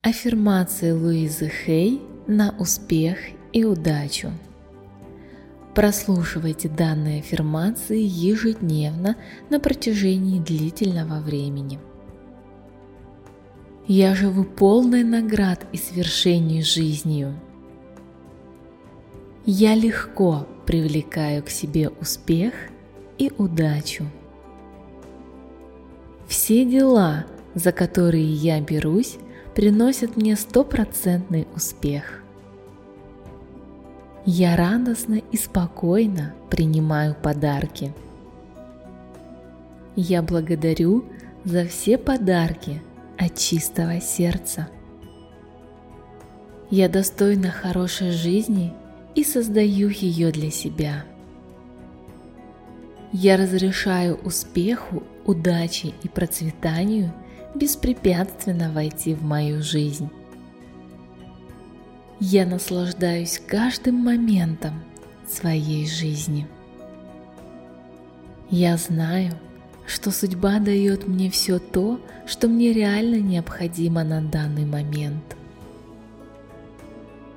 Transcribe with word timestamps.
Аффирмации 0.00 0.92
Луизы 0.92 1.48
Хей 1.50 2.00
на 2.28 2.54
успех 2.60 3.18
и 3.52 3.64
удачу. 3.64 4.30
Прослушивайте 5.74 6.68
данные 6.68 7.18
аффирмации 7.18 8.00
ежедневно 8.00 9.16
на 9.50 9.58
протяжении 9.58 10.38
длительного 10.38 11.18
времени. 11.20 11.80
Я 13.88 14.14
живу 14.14 14.44
полной 14.44 15.02
наград 15.02 15.66
и 15.72 15.76
свершений 15.76 16.62
жизнью. 16.62 17.34
Я 19.44 19.74
легко 19.74 20.46
привлекаю 20.64 21.42
к 21.42 21.50
себе 21.50 21.88
успех 21.88 22.54
и 23.18 23.32
удачу. 23.36 24.04
Все 26.28 26.64
дела, 26.64 27.26
за 27.56 27.72
которые 27.72 28.32
я 28.32 28.60
берусь, 28.60 29.18
приносят 29.58 30.16
мне 30.16 30.36
стопроцентный 30.36 31.48
успех. 31.56 32.22
Я 34.24 34.54
радостно 34.54 35.20
и 35.32 35.36
спокойно 35.36 36.32
принимаю 36.48 37.16
подарки. 37.20 37.92
Я 39.96 40.22
благодарю 40.22 41.04
за 41.42 41.66
все 41.66 41.98
подарки 41.98 42.80
от 43.18 43.34
чистого 43.34 44.00
сердца. 44.00 44.68
Я 46.70 46.88
достойна 46.88 47.50
хорошей 47.50 48.12
жизни 48.12 48.72
и 49.16 49.24
создаю 49.24 49.88
ее 49.88 50.30
для 50.30 50.52
себя. 50.52 51.04
Я 53.12 53.36
разрешаю 53.36 54.20
успеху, 54.22 55.02
удаче 55.26 55.94
и 56.04 56.08
процветанию– 56.08 57.12
беспрепятственно 57.54 58.70
войти 58.72 59.14
в 59.14 59.22
мою 59.22 59.62
жизнь. 59.62 60.10
Я 62.20 62.46
наслаждаюсь 62.46 63.40
каждым 63.46 63.96
моментом 63.96 64.82
своей 65.26 65.86
жизни. 65.86 66.48
Я 68.50 68.76
знаю, 68.76 69.32
что 69.86 70.10
судьба 70.10 70.58
дает 70.58 71.06
мне 71.06 71.30
все 71.30 71.58
то, 71.58 72.00
что 72.26 72.48
мне 72.48 72.72
реально 72.72 73.16
необходимо 73.16 74.04
на 74.04 74.20
данный 74.20 74.64
момент. 74.64 75.36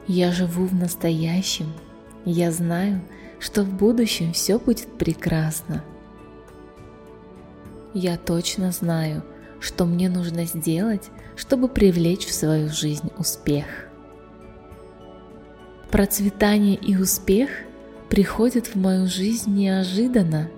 Я 0.07 0.31
живу 0.31 0.65
в 0.65 0.73
настоящем, 0.73 1.71
я 2.25 2.51
знаю, 2.51 3.01
что 3.39 3.63
в 3.63 3.73
будущем 3.73 4.33
все 4.33 4.59
будет 4.59 4.87
прекрасно. 4.97 5.83
Я 7.93 8.17
точно 8.17 8.71
знаю, 8.71 9.23
что 9.61 9.85
мне 9.85 10.09
нужно 10.09 10.45
сделать, 10.45 11.09
чтобы 11.37 11.69
привлечь 11.69 12.25
в 12.25 12.33
свою 12.33 12.69
жизнь 12.69 13.11
успех. 13.17 13.65
Процветание 15.91 16.75
и 16.75 16.97
успех 16.97 17.49
приходят 18.09 18.67
в 18.67 18.75
мою 18.75 19.07
жизнь 19.07 19.53
неожиданно. 19.53 20.49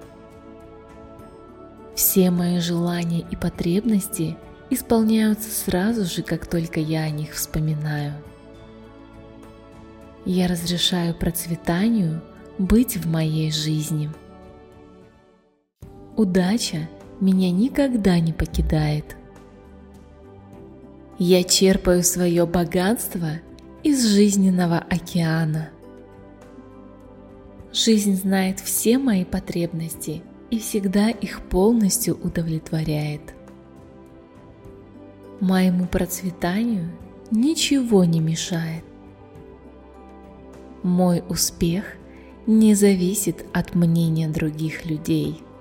Все 1.96 2.32
мои 2.32 2.60
желания 2.60 3.26
и 3.30 3.36
потребности 3.36 4.38
исполняются 4.70 5.52
сразу 5.52 6.06
же, 6.06 6.24
как 6.24 6.48
только 6.48 6.80
я 6.80 7.04
о 7.04 7.10
них 7.10 7.34
вспоминаю. 7.34 8.14
Я 10.26 10.48
разрешаю 10.48 11.14
процветанию 11.14 12.22
быть 12.58 12.96
в 12.96 13.08
моей 13.08 13.52
жизни. 13.52 14.10
Удача 16.16 16.88
меня 17.20 17.52
никогда 17.52 18.20
не 18.20 18.34
покидает. 18.34 19.16
Я 21.20 21.44
черпаю 21.44 22.04
свое 22.04 22.46
богатство 22.46 23.40
из 23.84 24.06
жизненного 24.06 24.78
океана. 24.78 25.70
Жизнь 27.72 28.16
знает 28.16 28.60
все 28.60 28.98
мои 28.98 29.26
потребности 29.26 30.22
и 30.50 30.60
всегда 30.60 31.10
их 31.10 31.42
полностью 31.42 32.16
удовлетворяет. 32.22 33.34
Моему 35.40 35.88
процветанию 35.88 36.92
ничего 37.32 38.04
не 38.04 38.20
мешает. 38.20 38.84
Мой 40.84 41.24
успех 41.30 41.86
не 42.46 42.76
зависит 42.76 43.46
от 43.54 43.76
мнения 43.76 44.28
других 44.28 44.86
людей– 44.86 45.42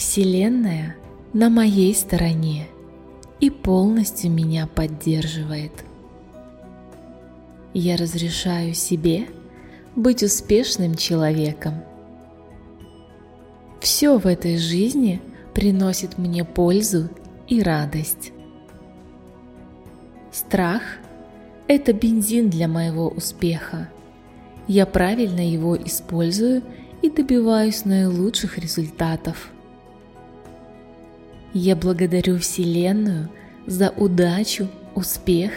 Вселенная 0.00 0.96
на 1.34 1.50
моей 1.50 1.94
стороне 1.94 2.68
и 3.38 3.50
полностью 3.50 4.30
меня 4.30 4.66
поддерживает. 4.66 5.72
Я 7.74 7.98
разрешаю 7.98 8.72
себе 8.72 9.26
быть 9.94 10.22
успешным 10.22 10.94
человеком. 10.94 11.74
Все 13.80 14.16
в 14.16 14.26
этой 14.26 14.56
жизни 14.56 15.20
приносит 15.52 16.16
мне 16.16 16.46
пользу 16.46 17.10
и 17.46 17.62
радость. 17.62 18.32
Страх– 20.32 20.80
это 21.68 21.92
бензин 21.92 22.48
для 22.48 22.68
моего 22.68 23.08
успеха. 23.08 23.90
Я 24.66 24.86
правильно 24.86 25.46
его 25.46 25.76
использую 25.76 26.62
и 27.02 27.10
добиваюсь 27.10 27.84
наилучших 27.84 28.56
результатов. 28.56 29.50
Я 31.52 31.74
благодарю 31.74 32.38
Вселенную 32.38 33.28
за 33.66 33.90
удачу, 33.90 34.68
успех 34.94 35.50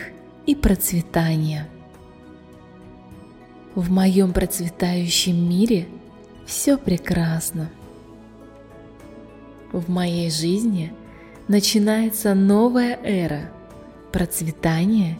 и 0.47 0.55
процветание. 0.55 1.67
В 3.75 3.91
моем 3.91 4.33
процветающем 4.33 5.47
мире 5.47 5.87
все 6.47 6.77
прекрасно. 6.77 7.69
В 9.71 9.89
моей 9.89 10.31
жизни 10.31 10.93
начинается 11.47 12.33
новая 12.33 12.99
эра 13.03 13.51
процветания 14.11 15.17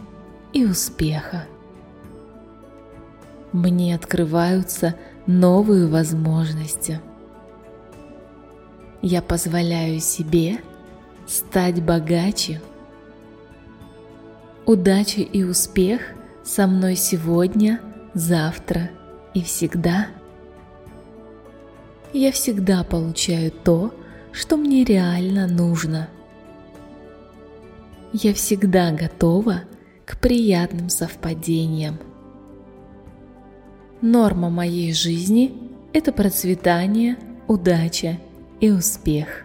и 0.52 0.64
успеха. 0.64 1.46
Мне 3.52 3.94
открываются 3.94 4.96
новые 5.26 5.86
возможности– 5.86 7.00
я 9.04 9.20
позволяю 9.20 10.00
себе 10.00 10.60
стать 11.26 11.82
богаче. 11.82 12.62
Удача 14.64 15.20
и 15.20 15.42
успех 15.42 16.00
со 16.42 16.66
мной 16.66 16.96
сегодня, 16.96 17.82
завтра 18.14 18.90
и 19.34 19.42
всегда. 19.42 20.06
Я 22.14 22.32
всегда 22.32 22.82
получаю 22.82 23.50
то, 23.50 23.92
что 24.32 24.56
мне 24.56 24.84
реально 24.84 25.48
нужно. 25.48 26.08
Я 28.14 28.32
всегда 28.32 28.90
готова 28.90 29.64
к 30.06 30.18
приятным 30.18 30.88
совпадениям. 30.88 31.98
Норма 34.00 34.48
моей 34.48 34.94
жизни– 34.94 35.52
это 35.92 36.10
процветание, 36.10 37.18
удача 37.48 38.18
и 38.60 38.70
успех. 38.70 39.44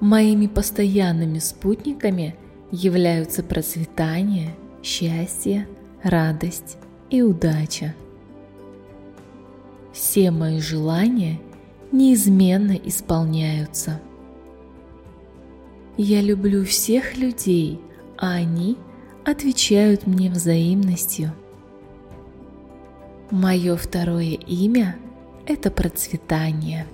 Моими 0.00 0.46
постоянными 0.46 1.38
спутниками 1.38 2.34
являются 2.70 3.42
процветание, 3.42 4.54
счастье, 4.82 5.68
радость 6.02 6.78
и 7.10 7.22
удача. 7.22 7.94
Все 9.92 10.30
мои 10.30 10.60
желания 10.60 11.40
неизменно 11.92 12.72
исполняются. 12.72 14.00
Я 15.98 16.22
люблю 16.22 16.64
всех 16.64 17.18
людей, 17.18 17.80
а 18.16 18.32
они 18.34 18.78
отвечают 19.26 20.06
мне 20.06 20.30
взаимностью. 20.30 21.32
Мое 23.30 23.76
второе 23.76 24.38
имя– 24.46 24.96
это 25.50 25.70
процветание. 25.70 26.86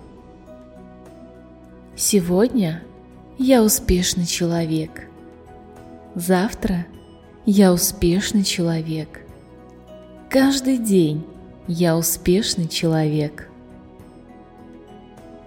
Сегодня 1.94 2.82
я 3.36 3.62
успешный 3.62 4.24
человек. 4.24 5.08
Завтра 6.14 6.86
я 7.44 7.72
успешный 7.72 8.44
человек. 8.44 9.20
Каждый 10.30 10.78
день 10.78 11.26
я 11.66 11.98
успешный 11.98 12.66
человек. 12.66 13.50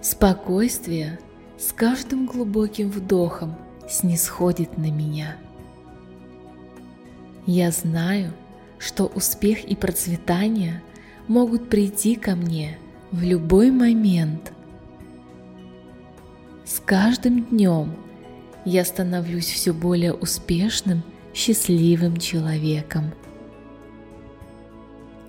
Спокойствие 0.01 1.19
с 1.57 1.73
каждым 1.73 2.27
глубоким 2.27 2.91
вдохом 2.91 3.55
снисходит 3.89 4.77
на 4.77 4.91
меня. 4.91 5.35
Я 7.47 7.71
знаю, 7.71 8.33
что 8.77 9.07
успех 9.07 9.63
и 9.65 9.75
процветание 9.75 10.83
могут 11.27 11.69
прийти 11.69 12.15
ко 12.15 12.35
мне– 12.35 12.77
в 13.11 13.23
любой 13.23 13.71
момент. 13.71 14.53
С 16.65 16.79
каждым 16.79 17.45
днем 17.45 17.95
я 18.65 18.85
становлюсь 18.85 19.47
все 19.47 19.73
более 19.73 20.13
успешным, 20.13 21.01
счастливым 21.33 22.17
человеком. 22.17 23.11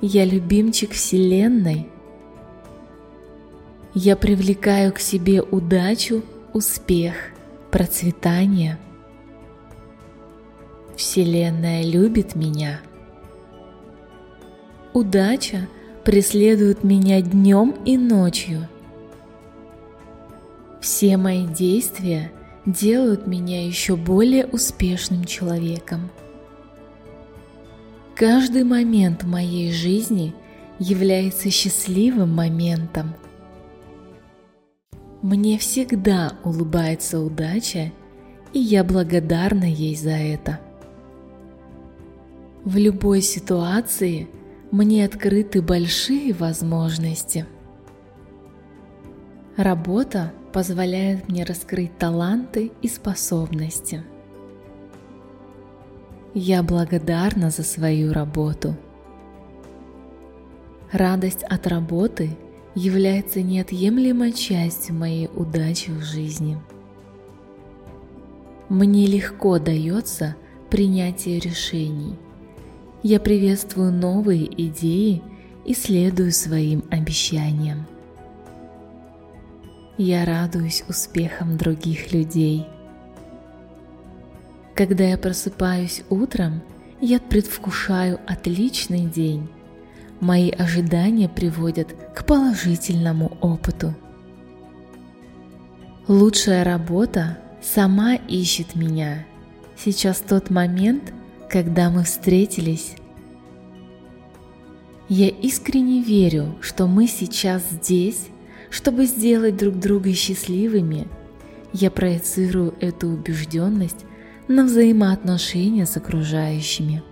Я 0.03 0.25
любимчик 0.25 0.93
Вселенной. 0.93 1.89
Я 3.95 4.17
привлекаю 4.17 4.93
к 4.93 4.99
себе 4.99 5.43
удачу, 5.43 6.23
успех, 6.53 7.15
процветание. 7.71 8.79
Вселенная 10.97 11.83
любит 11.83 12.35
меня. 12.35 12.81
Удача 14.93 15.67
преследует 16.05 16.85
меня 16.85 17.21
днем 17.21 17.75
и 17.85 17.97
ночью. 17.97 18.69
Все 20.81 21.17
мои 21.17 21.47
действия 21.47 22.33
делают 22.65 23.27
меня 23.27 23.67
еще 23.67 23.97
более 23.97 24.47
успешным 24.47 25.25
человеком. 25.25 26.11
Каждый 28.15 28.65
момент 28.65 29.25
моей 29.25 29.73
жизни 29.73 30.35
является 30.79 31.51
счастливым 31.51 32.35
моментом. 32.35 33.15
Мне 35.23 35.59
всегда 35.59 36.33
улыбается 36.45 37.21
удача, 37.21 37.93
и 38.53 38.59
я 38.59 38.85
благодарна 38.85 39.65
ей 39.65 39.95
за 39.95 40.11
это. 40.11 40.61
В 42.65 42.77
любой 42.77 43.21
ситуации 43.21 44.29
мне 44.71 45.05
открыты 45.05 45.63
большие 45.63 46.33
возможности. 46.33 47.47
Работа 49.57 50.33
позволяет 50.53 51.29
мне 51.29 51.45
раскрыть 51.45 51.97
таланты 51.99 52.71
и 52.81 52.89
способности. 52.89 54.05
Я 56.35 56.63
благодарна 56.63 57.51
за 57.51 57.65
свою 57.65 58.13
работу. 58.13 58.77
Радость 60.93 61.43
от 61.43 61.67
работы 61.67 62.37
является 62.77 63.43
неотъемлемой 63.43 64.33
частью 64.33 64.95
моей 64.95 65.29
удачи 65.35 65.91
в 65.91 66.03
жизни. 66.03 66.59
Мне 68.69 69.07
легко 69.07 69.59
дается 69.59 70.37
принятие 70.71 71.41
решений. 71.41 72.17
Я 73.03 73.19
приветствую 73.19 73.93
новые 73.93 74.45
идеи 74.69 75.23
и 75.65 75.73
следую 75.73 76.33
своим 76.33 76.85
обещаниям. 76.91 77.87
Я 79.97 80.27
радуюсь 80.27 80.85
успехам 80.87 81.57
других 81.57 82.13
людей. 82.13 82.67
Когда 84.75 85.05
я 85.05 85.17
просыпаюсь 85.17 86.03
утром, 86.11 86.61
я 87.01 87.21
предвкушаю 87.21 88.21
отличный 88.27 89.07
день. 89.07 89.49
Мои 90.21 90.51
ожидания 90.51 91.31
приводят 91.31 91.97
к 92.15 92.27
положительному 92.27 93.39
опыту. 93.41 93.95
Лучшая 96.07 96.65
работа 96.65 97.39
сама 97.63 98.17
ищет 98.17 98.75
меня. 98.75 99.25
Сейчас 99.75 100.21
тот 100.21 100.51
момент, 100.51 101.15
когда 101.51 101.91
мы 101.91 102.05
встретились. 102.05 102.95
Я 105.09 105.29
искренне 105.29 106.03
верю, 106.03 106.55
что 106.61 106.87
мы 106.87 107.09
сейчас 107.09 107.69
здесь 107.71 108.29
чтобы 108.71 109.05
сделать 109.07 109.57
друг 109.57 109.79
друга 109.79 110.13
счастливыми, 110.15 111.09
я 111.73 111.91
проецирую 111.91 112.75
эту 112.81 113.09
убежденность 113.09 114.07
на 114.49 114.65
взаимоотношения 114.65 115.87
с 115.87 115.97
окружающими. 115.97 117.03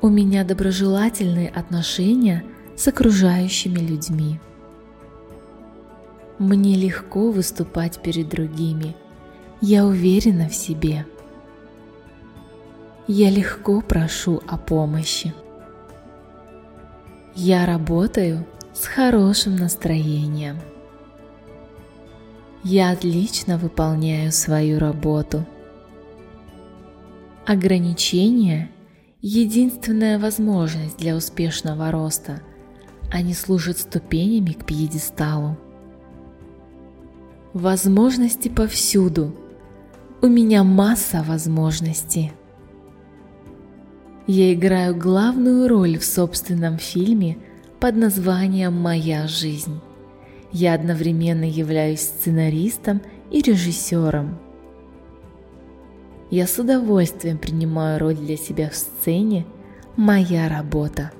У 0.00 0.08
меня 0.08 0.44
доброжелательные 0.44 1.48
отношения 1.48 2.44
с 2.76 2.86
окружающими 2.86 3.80
людьми. 3.80 4.40
Мне 6.38 6.76
легко 6.76 7.30
выступать 7.30 8.00
перед 8.02 8.28
другими. 8.28 8.94
Я 9.60 9.86
уверена 9.86 10.48
в 10.48 10.54
себе. 10.54 11.06
Я 13.08 13.30
легко 13.30 13.80
прошу 13.82 14.42
о 14.48 14.56
помощи. 14.56 15.32
Я 17.36 17.64
работаю 17.64 18.44
с 18.74 18.84
хорошим 18.84 19.54
настроением. 19.54 20.56
Я 22.64 22.90
отлично 22.90 23.58
выполняю 23.58 24.32
свою 24.32 24.80
работу. 24.80 25.46
Ограничения– 27.46 28.70
единственная 29.22 30.18
возможность 30.18 30.98
для 30.98 31.14
успешного 31.14 31.92
роста. 31.92 32.42
Они 33.12 33.34
служат 33.34 33.78
ступенями 33.78 34.50
к 34.50 34.66
пьедесталу. 34.66 35.56
Возможности 37.52 38.48
повсюду. 38.48 39.32
У 40.20 40.26
меня 40.26 40.64
масса 40.64 41.22
возможностей. 41.22 42.32
Я 44.26 44.52
играю 44.52 44.96
главную 44.96 45.68
роль 45.68 45.98
в 45.98 46.04
собственном 46.04 46.78
фильме– 46.78 47.38
под 47.80 47.96
названием 47.96 48.72
«Моя 48.72 49.26
жизнь». 49.26 49.80
Я 50.52 50.74
одновременно 50.74 51.44
являюсь 51.44 52.00
сценаристом 52.00 53.02
и 53.30 53.42
режиссером. 53.42 54.38
Я 56.30 56.46
с 56.46 56.58
удовольствием 56.58 57.38
принимаю 57.38 57.98
роль 58.00 58.16
для 58.16 58.36
себя 58.36 58.70
в 58.70 58.74
сцене 58.74 59.46
«Моя 59.96 60.48
работа». 60.48 61.12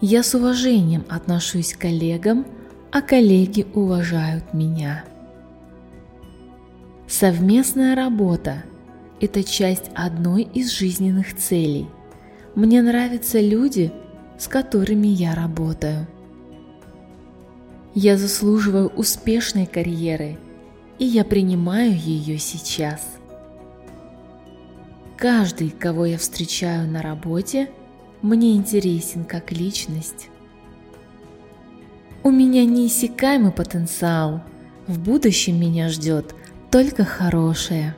Я 0.00 0.22
с 0.22 0.34
уважением 0.34 1.04
отношусь 1.08 1.74
к 1.74 1.80
коллегам, 1.82 2.46
а 2.90 3.00
коллеги 3.00 3.66
уважают 3.74 4.54
меня. 4.54 5.04
Совместная 7.06 7.94
работа– 7.94 8.64
это 9.24 9.42
часть 9.42 9.90
одной 9.94 10.42
из 10.42 10.70
жизненных 10.70 11.36
целей. 11.36 11.88
Мне 12.54 12.82
нравятся 12.82 13.40
люди– 13.40 13.92
с 14.38 14.48
которыми 14.48 15.08
я 15.08 15.34
работаю. 15.34 16.06
Я 17.94 18.16
заслуживаю 18.16 18.88
успешной 18.88 19.66
карьеры, 19.66 20.38
и 20.98 21.04
я 21.04 21.24
принимаю 21.24 21.96
ее 21.96 22.38
сейчас. 22.38 23.00
Каждый, 25.16 25.70
кого 25.70 26.06
я 26.06 26.18
встречаю 26.18 26.88
на 26.90 27.02
работе, 27.02 27.70
мне 28.20 28.54
интересен 28.54 29.24
как 29.24 29.52
личность. 29.52 30.28
У 32.24 32.30
меня 32.30 32.64
неиссякаемый 32.64 33.52
потенциал, 33.52 34.42
в 34.86 34.98
будущем 34.98 35.60
меня 35.60 35.88
ждет 35.88 36.34
только 36.70 37.04
хорошее. 37.04 37.94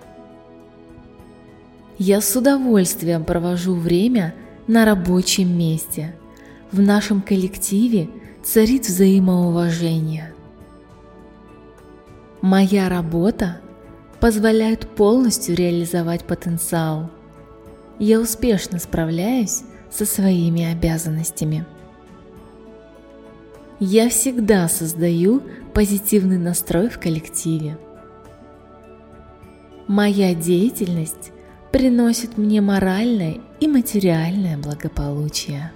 Я 1.99 2.21
с 2.21 2.37
удовольствием 2.37 3.25
провожу 3.25 3.75
время 3.75 4.35
на 4.67 4.85
рабочем 4.85 5.57
месте– 5.57 6.15
в 6.73 6.81
нашем 6.81 7.23
коллективе 7.23 8.11
царит 8.43 8.87
взаимоуважение. 8.87 10.35
Моя 12.43 12.89
работа 12.89 13.61
позволяет 14.21 14.89
полностью 14.89 15.57
реализовать 15.57 16.25
потенциал. 16.25 17.11
Я 17.99 18.21
успешно 18.21 18.79
справляюсь 18.79 19.63
со 19.91 20.05
своими 20.05 20.65
обязанностями. 20.65 21.65
Я 23.79 24.09
всегда 24.09 24.69
создаю 24.69 25.43
позитивный 25.73 26.39
настрой 26.39 26.89
в 26.89 26.99
коллективе. 26.99 27.79
Моя 29.87 30.35
деятельность 30.35 31.31
приносит 31.77 32.39
мне 32.39 32.63
моральное 32.63 33.37
и 33.61 33.69
материальное 33.69 34.57
благополучие. 34.57 35.73